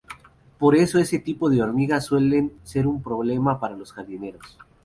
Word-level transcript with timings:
Por 0.57 0.75
eso 0.75 0.97
este 0.97 1.19
tipo 1.19 1.47
de 1.47 1.61
hormigas 1.61 2.05
suelen 2.05 2.53
ser 2.63 2.87
un 2.87 3.03
problema 3.03 3.59
para 3.59 3.77
los 3.77 3.93
jardineros. 3.93 4.57